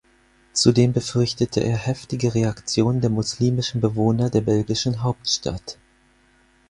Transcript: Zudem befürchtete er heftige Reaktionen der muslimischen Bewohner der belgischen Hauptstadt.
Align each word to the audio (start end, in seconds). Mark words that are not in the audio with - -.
Zudem 0.53 0.93
befürchtete 0.93 1.59
er 1.59 1.77
heftige 1.77 2.33
Reaktionen 2.33 3.01
der 3.01 3.11
muslimischen 3.11 3.81
Bewohner 3.81 4.31
der 4.31 4.41
belgischen 4.41 5.03
Hauptstadt. 5.03 5.77